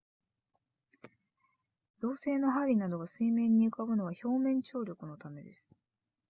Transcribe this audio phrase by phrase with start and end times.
[2.01, 5.69] 鋼製の針などが水面に浮かぶのは表面張力のためです